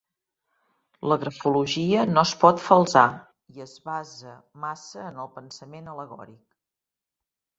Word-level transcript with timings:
La 1.11 1.17
grafologia 1.23 2.05
no 2.13 2.23
es 2.29 2.31
pot 2.43 2.63
falsar 2.69 3.03
i 3.57 3.63
es 3.67 3.75
basa 3.89 4.33
massa 4.65 5.05
en 5.11 5.19
el 5.25 5.31
pensament 5.39 5.93
al·legòric. 5.93 6.41